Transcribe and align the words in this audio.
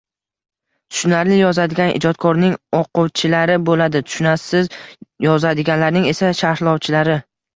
Tushunarli 0.93 1.35
yozadigan 1.39 1.91
ijodkorning 1.97 2.55
oʻquvchilari 2.79 3.59
boʻladi, 3.69 4.01
tushunarsiz 4.07 4.71
yozadiganlarning 5.29 6.11
esa 6.13 6.33
sharhlovchilari 6.43 7.19